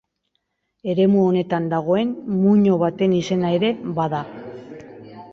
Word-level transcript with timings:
Eremu 0.93 1.25
honetan 1.31 1.67
dagoen 1.73 2.13
muino 2.37 2.77
baten 2.83 3.13
izena 3.17 3.51
ere 3.59 3.69
bada. 3.99 4.23